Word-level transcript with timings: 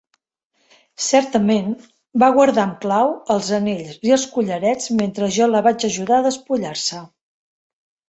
Certament, 1.07 1.67
va 2.23 2.31
guardar 2.39 2.65
amb 2.69 2.81
clau 2.87 3.13
els 3.35 3.51
anells 3.59 4.01
i 4.09 4.17
els 4.19 4.27
collarets 4.35 4.93
mentre 5.05 5.33
jo 5.39 5.53
la 5.55 5.65
vaig 5.71 5.91
ajudar 5.93 6.21
a 6.23 6.29
despullar-se. 6.33 7.09